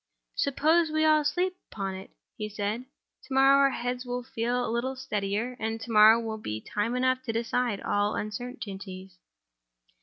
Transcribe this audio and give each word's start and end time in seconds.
"Suppose 0.33 0.89
we 0.89 1.05
all 1.05 1.23
sleep 1.23 1.55
upon 1.71 1.93
it?" 1.93 2.09
he 2.35 2.49
said. 2.49 2.85
"Tomorrow 3.21 3.57
our 3.59 3.69
heads 3.69 4.03
will 4.03 4.23
feel 4.23 4.65
a 4.67 4.71
little 4.73 4.95
steadier; 4.95 5.55
and 5.59 5.79
to 5.79 5.91
morrow 5.91 6.19
will 6.19 6.39
be 6.39 6.59
time 6.59 6.95
enough 6.95 7.21
to 7.21 7.31
decide 7.33 7.81
all 7.81 8.15
uncertainties." 8.15 9.19